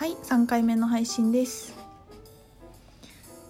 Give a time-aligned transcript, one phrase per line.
[0.00, 1.74] はい3回目の配信です。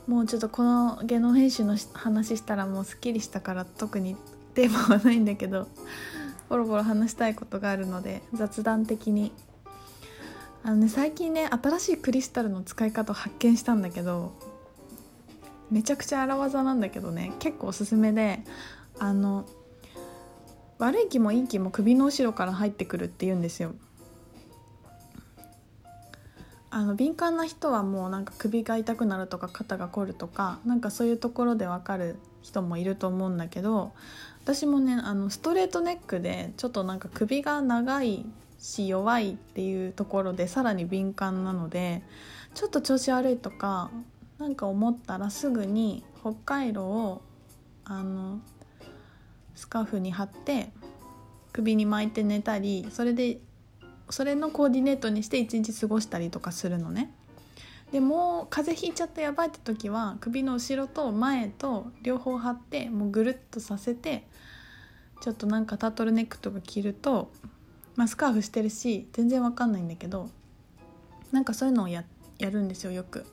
[0.09, 4.17] もうちょっとこの芸能編集の話したらもうすっきりしたから特に
[4.55, 5.69] テーマはないんだけど
[6.49, 9.31] ボロボロ話したいことがあるので雑談的に。
[10.65, 14.33] あのね最近ね新しいクリスタルの使い方を発見したんだけど
[15.71, 18.41] めちゃくちゃ荒技なんだけどね結構おすすめで
[18.99, 19.47] あの
[20.79, 23.73] 悪い気もいい気も首の後ろから入ってくるって言うんですよ。
[26.71, 33.93] あの敏感な人はもうなんか首が痛くなるとか肩が凝るとかなんかそういうところでわかる人もいると思うんだけど
[34.45, 38.25] 私もねあのストレートネックでちょっとなんか首が長い
[38.61, 42.03] し弱いっていうところでさらに敏感なので
[42.55, 43.91] ちょっと調子悪いとか
[44.39, 47.23] 何か思ったらすぐに北海道を
[47.85, 48.41] あの
[49.55, 50.71] スカーフに貼って
[51.53, 53.39] 首に巻いて寝たりそれで
[54.11, 57.13] それのコーディネートにして一日過ごしたりとかするのね
[57.93, 64.27] でもう風邪ひいちゃったやばいって時は首の後ろと前と両方貼ってもうぐるっとさせて
[65.21, 67.31] ちょっとなんかタートルネックとか着ると、
[67.97, 70.31] まあ、スカーフしてるし全然わかんないんだけど
[71.33, 72.05] なんかそういうのをや
[72.39, 73.27] やるんですよよく。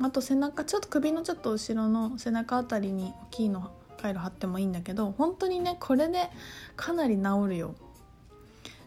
[0.00, 6.30] あと背中ちょっと首のちょっと後ろの背中あたりに大きいの回路貼ってもいいんだけど本当にねこれで
[6.74, 7.74] かなり治るよ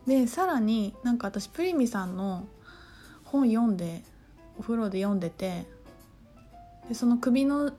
[0.07, 2.47] でさらになんか私プリミさんの
[3.25, 4.03] 本読んで
[4.57, 5.67] お風呂で読んでて
[6.87, 7.73] でその首の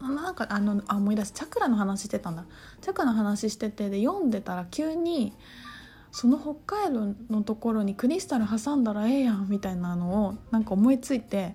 [0.00, 2.44] なんかあのあ思い出すチャクラの話してたんだ。
[2.80, 5.32] チャクラの話しててで読んでたら急に
[6.12, 11.54] その北海道のところにクリスタル挟んだらええやんみたいなのをなんか思いついて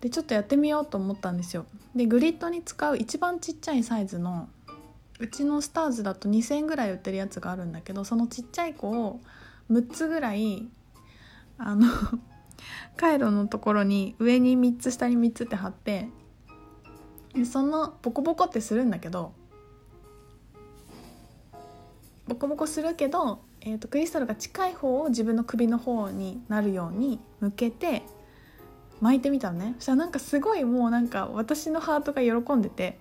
[0.00, 1.66] でちょっとやってみようと思ったんですよ。
[1.94, 4.48] でグリッドに使う一番ちっちゃいサイズの
[5.18, 9.20] うちのスターズだと2,000円ぐらい売ってるやつがあるんだけどそのちっちゃい子を
[9.70, 10.68] 6つぐらい
[11.58, 11.86] あの
[12.96, 16.08] 回路のところに上に3つ下に3つって貼って
[17.34, 19.32] でそのボコボコってするんだけど
[22.28, 28.02] ボコボコするけど、えーと、クリスタルが近い方を自分の首の方になるように向けて
[29.00, 29.74] 巻いてみたのね。
[29.78, 32.98] そしたらなんかすごいもうなんか私のハートが喜んでて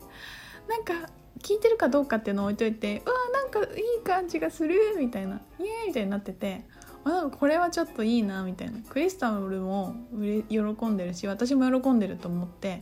[0.69, 1.09] なんか
[1.39, 6.65] 聞いてるかどうかっていうのを置いといてうわなんかいい感じがするみたいなイエーイみたいになってて
[7.03, 8.79] あなんかこれはちょっといいなみたいな。
[8.89, 9.95] クリスタルも
[10.49, 12.81] 喜んでるし私も喜んでると思って。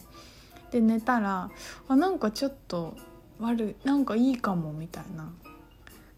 [0.71, 1.51] で寝たら
[1.87, 2.97] あなんかちょっと
[3.39, 5.31] 悪いなんかいいかもみたいな。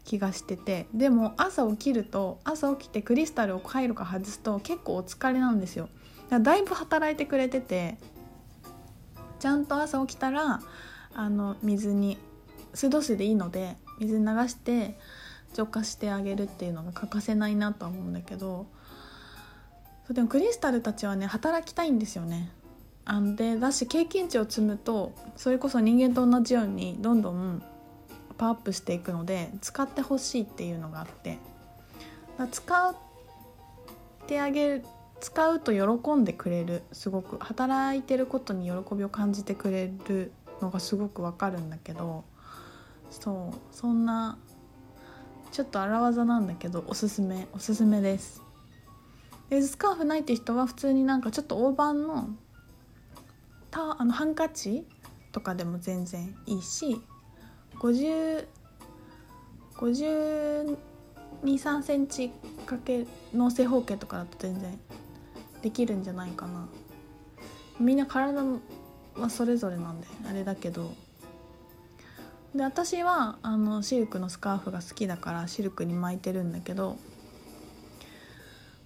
[0.04, 0.86] 気がしてて。
[0.94, 5.90] でも朝起きると朝起きてクリスタルを回路から外すと結構お疲れなんですよ。
[6.30, 7.98] だだいぶ働いてくれてて
[9.38, 10.60] ちゃんと朝起きたら
[11.14, 12.16] あの水に
[12.74, 14.98] 水道水でいいので水流して
[15.54, 18.66] 浄化してあげるっていうのが欠かせないなとは思うんだけど
[20.06, 22.50] そうでもクリスタルたちはね働きたいんですよね。
[23.04, 27.62] あんでだし経験値を積むとそれこそ人間と同じようにどんどん
[28.36, 31.38] パワーアップしていくので使ってほしいっていうのがあって
[32.52, 32.94] 使っ
[34.26, 34.84] てあげる
[35.20, 42.24] 使うと喜んでくれるすごく働いてることに喜びを感じてくれるのがすごくわかるんだけど
[43.10, 44.38] そうそんな
[45.50, 48.42] ちょっと荒技なんだけどおすすめおすすめです。
[49.50, 52.28] でスカーフないって人は普通になんかちょっと大判の
[53.70, 54.86] たあのハンカチ
[55.32, 57.00] とかでも全然いいし
[57.78, 58.46] 50
[59.76, 62.30] 52,3センチ
[62.66, 64.78] かけの正方形とかだと全然
[65.62, 66.68] できるんじゃないかな。
[67.78, 68.42] みんな体
[69.16, 70.92] はそれぞれなんであれだけど。
[72.58, 76.96] で私はあのシルクのスカーフが好きだからシルクに巻いてるんだけど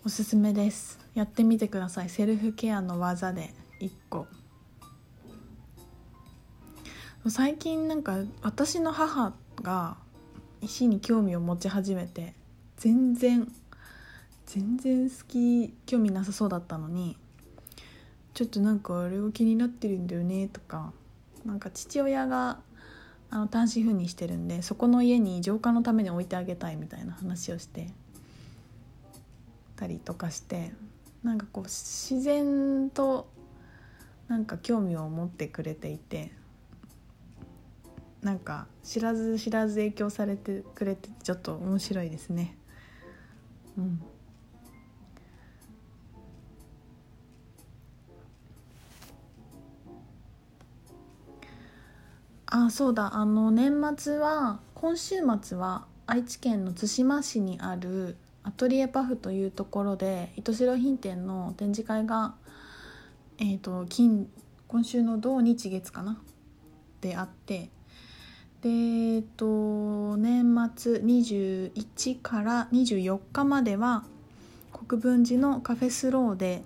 [0.05, 0.99] おすすめです。
[1.15, 2.11] やってみてください。
[2.11, 4.27] セルフケアの技で1個。
[7.29, 9.97] 最近なんか私の母が
[10.61, 12.35] 石に興味を持ち始めて
[12.77, 13.51] 全然
[14.45, 17.17] 全然好き興味なさそうだったのに
[18.35, 20.93] ちょっとなんかあれが気になってるんだよねとか
[21.47, 22.59] なんか父親が
[23.33, 27.89] あの単身赴任してるんでそこの家に浄化のために置いてあげたいみたいな話をして
[29.75, 30.75] たりとかして
[31.25, 33.27] なんかこう自然と
[34.29, 36.31] なんか興味を持ってくれていて
[38.21, 42.55] なんか知らず知らず影響されてくれてちょっと面白いですね。
[43.79, 44.03] うん
[52.55, 53.15] あそうだ。
[53.15, 62.35] あの年末は今週末は愛知県の津島市にあるアトリエパフというところで糸代品店の展示会が、
[63.39, 64.29] えーと、金
[64.69, 66.21] 今週の土日月かな？
[67.01, 67.71] であって
[68.61, 74.05] でえっ、と年末21から24日までは
[74.87, 76.65] 国分寺のカフェスローで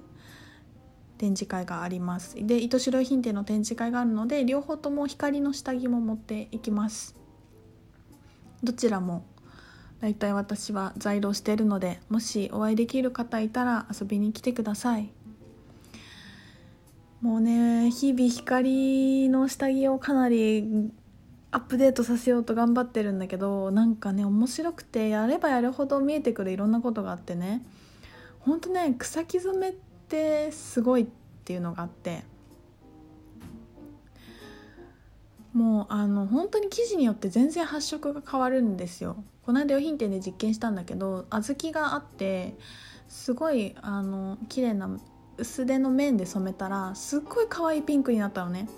[1.18, 2.36] 展示会があります。
[2.38, 7.16] で糸代品店の展示会があるので両方とも光の下着も持っていきます。
[8.62, 9.24] どちらも
[10.00, 15.10] だいたい私は在庫しているのでもしお会いできる方いたら遊びに来てください。
[17.22, 20.90] もうね日々光の下着をかなり
[21.50, 27.62] アップデートさせようと頑張ってるんだけどなんかね面白くてやればやるほど見えてくるいろんなことがあってね。
[28.40, 29.74] ほんとね草木染め
[30.06, 31.06] ってすごいっ
[31.44, 32.22] ていうのがあって
[35.52, 39.16] もうあの本当に生地によって全然発色が変わるんですよ。
[39.42, 42.56] この間用品店で実験したんだけど小豆があって
[43.08, 44.90] すごいあの綺麗な
[45.38, 48.68] 薄手の面で染めたらすっごい可愛いピンクになったのね。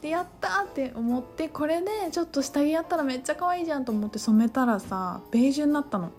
[0.00, 6.10] でやったって思ってこれでちょっと下着やったらめっちゃ可愛いじゃんと思って染めたらさベージュになったの。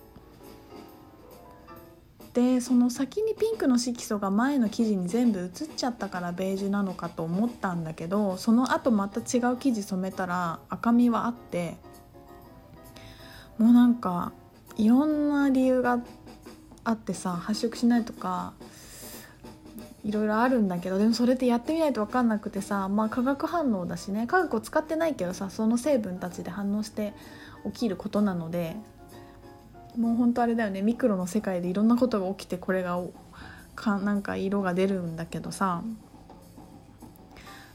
[2.38, 11.78] でその先にピンクの色素が前の生地に全部移っちゃったからベージュなのかと思ったんだけどその後また違う生地染めたら赤みはあって
[13.58, 14.34] もうなんか
[14.76, 16.00] いろんな理由が
[16.84, 18.54] あってさ発色しないとか
[20.04, 24.28] いろいろあるんだけどでもそれってやってみないと分かんなくてさまあ化学反応だしね。
[24.28, 27.14] 化学を使ってないけどさその成分たちで反応して
[27.66, 28.76] 起きることなので
[29.98, 30.82] もうほんとあれだよね。
[30.82, 33.02] ミクロの世界でいろんなことが起きてこれが
[33.76, 35.82] かなんか色が出るんだけどさ。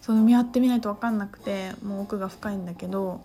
[0.01, 3.21] そのやってみないと分かんなくてもう奥が深いんだけど。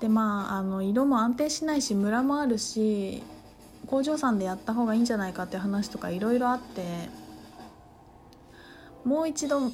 [0.00, 3.22] でまああの色も安定しないしムラもあるし
[3.86, 7.22] 工場さんでやった方がいいんじゃないかって話とかいろいろあって。
[9.04, 9.68] もう一度も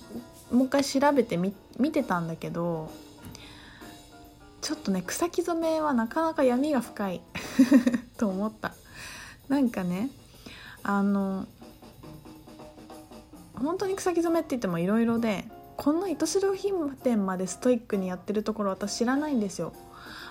[0.53, 2.91] う一回調べてみ見てたんだけど
[4.63, 7.21] ちょっとね草木染めはなかなか闇が深い。
[8.17, 8.75] と思った。
[9.49, 10.11] なんかね
[10.83, 11.47] あの
[13.55, 15.45] 本当に草木染めって言ってもいろいろで
[15.77, 19.73] こんな糸代品店までストイックにやってるところ私知らないんですよ。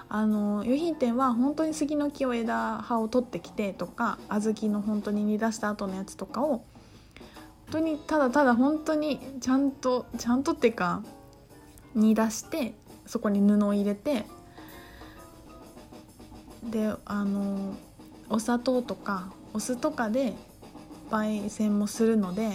[0.09, 6.63] あの油品店は本当に杉の木を枝葉を取ってきてとか小豆の本当に煮出した後のやつとかを本
[7.71, 11.03] 当にただただ本当にちゃんとちゃんとっていうか
[11.94, 12.74] 煮出して
[13.06, 14.25] そこに布を入れて
[16.69, 17.75] であの
[18.30, 20.34] お砂糖とかお酢とかで
[21.10, 22.52] 焙煎もするので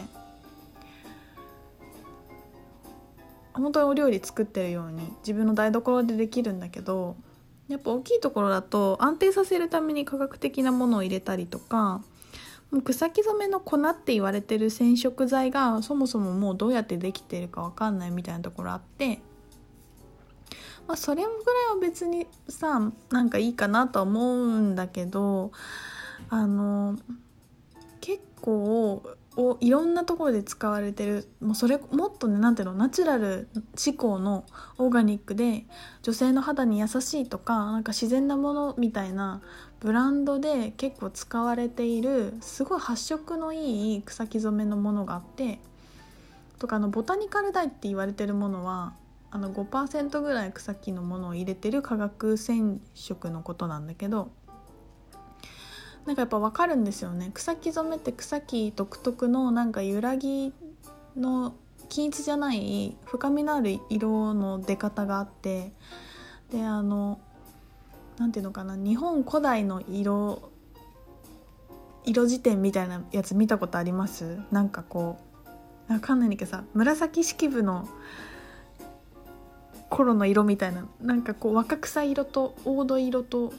[3.55, 7.17] 本当にお料理作ってるように自分の台所でできるんだけど
[7.69, 12.03] やっぱ大きいところだと安定させるために科学的なものを入れたりとか
[12.71, 19.21] もう草木染めの粉って言われてる染色剤がそもそももうどうやってできてるか分かんないみたいなところあって
[20.93, 21.35] まあ、それぐらい
[21.75, 25.51] は別にさなんかいいかなとは思うんだけど
[26.29, 26.99] あの
[28.03, 29.03] 結構
[29.39, 34.45] をいろんなところで使われてるもうそれもっとね何ていうのナチュラル志向の
[34.77, 35.65] オーガニックで
[36.03, 39.41] 女性の肌に優しいとかなんか自然なものみたいな
[39.81, 45.59] ブランドで結構使われているすごい発色のいい草木染めのものがあって
[46.59, 48.93] とかあのボタニカルダイって言われてるものは
[49.35, 54.31] あの5%ぐらい草木のものを入れてる化学染色のことなんだけど
[56.05, 57.31] なんかやっぱ分かるんですよね。
[57.33, 60.53] 草木染めって草木独特のなんか揺らぎ
[61.17, 61.55] の
[61.89, 65.73] 均一じゃない深みのある色の出方があって
[66.51, 67.21] であの
[68.19, 70.51] 何ていうのかな日本古代の色
[72.05, 74.41] 色辞典みたいなやつ見たことあります？
[74.51, 75.19] なんかこ
[75.89, 77.89] うわかんないんだけどさ紫式部の
[79.93, 83.53] 頃の色みたいななんかこう若草色と黄土色と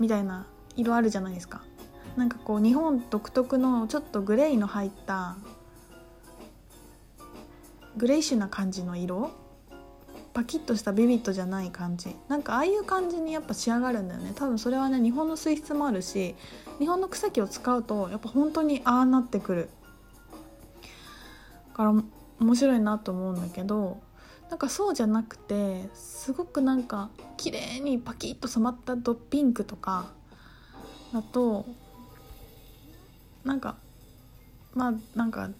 [0.00, 1.62] みたいな色あるじゃないですか。
[2.16, 5.36] なんかこう日本独特のちょっとグレーの入った
[7.96, 9.30] グレイッシュな感じの色。
[10.34, 12.14] パキッとしたビビットじゃない感じ。
[12.28, 14.32] なんかああいう感じにやっぱ仕上がるんだよね。
[14.34, 16.34] 多分それはね日本の水質もあるし
[16.78, 19.70] 日本の草木を使うとやっぱ本当にああなってくる
[21.74, 21.94] から
[22.40, 23.98] 面白いなと思うんだけど
[24.50, 30.10] なんかそうじゃなくてすごくなんか綺麗にパキッと染まったドピンクとか
[31.12, 31.66] だと
[33.44, 33.76] なんか
[34.74, 35.50] まあなんか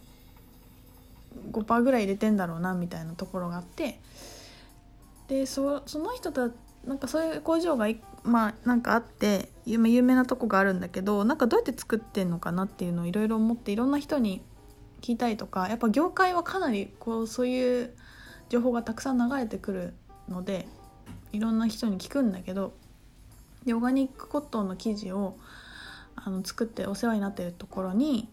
[1.52, 4.00] 5%ぐらい入れてんだろうなみたいなところがあって
[5.28, 6.50] でそその人だ
[6.84, 7.86] なんかそういう工場が
[8.22, 14.42] まあなんかあって有名なとこがあるんだけどなんかどうやって作ってんのかなっていうのをいろいろ思っていろんな人に
[15.02, 17.94] 聞いたりとかやっぱ業界はかなりこうそういう
[18.48, 19.94] 情報がたくさん流れてくる
[20.28, 20.66] ので
[21.32, 22.72] いろんな人に聞くんだけど
[23.64, 25.36] でオーガニックコットンの生地を
[26.16, 28.28] あの作ってお世話になってるところに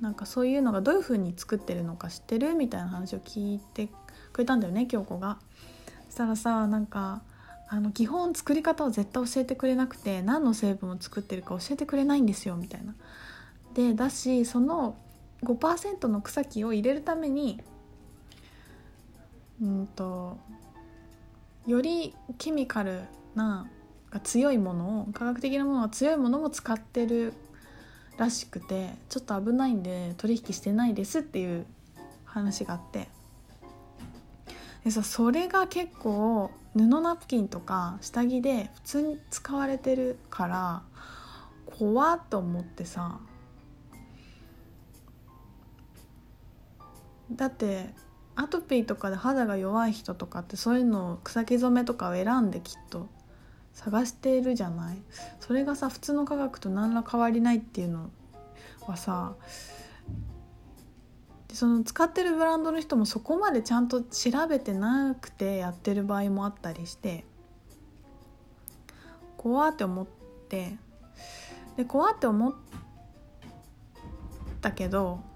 [0.00, 3.88] なんかそういうのがどういう風に作ってるのか知ってるみたいな話を聞いて
[4.32, 5.38] くれたんだよね京子が。
[6.08, 7.22] そしたらさなんか
[7.68, 12.94] あの基本作り方を絶対教えてくれなくて何の成分を作ってるか教えてくれないんですよみたいな。
[13.74, 14.96] でだしその
[15.42, 17.60] 5%の草木を入れるために
[19.60, 20.38] うんと
[21.66, 23.02] よりケミカル
[23.34, 23.68] な
[24.10, 27.34] が強いものを科学的なものが強いものも使ってる
[28.16, 31.66] らしくてちょっと危ないんで取引してないですっていう
[32.24, 33.08] 話があって。
[34.84, 40.82] でさそれが結構布ナプキンとか下着で普通に使われてるから
[41.66, 43.20] 怖っと思ってさ。
[47.32, 47.90] だって
[48.40, 53.08] アトピーとかで肌が弱い人とかってそういうのを草木染めとかを選んできっと
[53.72, 54.98] 探しているじゃない？
[55.40, 58.10] それがさ普通の科学と何ら変わりないっていうの
[58.86, 59.34] はさ
[61.48, 67.24] でその使ってるブランドの人もそこまでちゃんと調べてなくてやってる場合もあったりして
[69.36, 70.06] 怖って思っ
[70.48, 70.76] て
[71.76, 72.54] で怖って思っ
[74.60, 75.26] たけど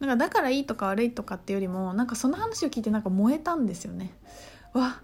[0.00, 4.12] なんかだからいいとか悪いとかっていうよりもなんかその話を聞いてなんか燃えたんですよね。
[4.72, 5.00] わ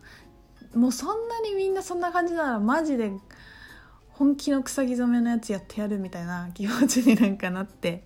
[0.75, 3.11] もうそんなにみんなそんな感じならマジで
[4.11, 8.05] 本気の草木染めのやつやってやるみたいな気持ちになんかなって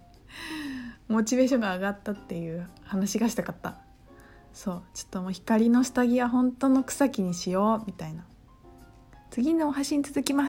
[1.08, 3.78] モチベーションが上がったっていう話がしたかった。
[4.52, 8.24] そうちょっともう光の下着は本当の草木にしようみたいな。
[9.30, 10.44] 次のお箸に続きます。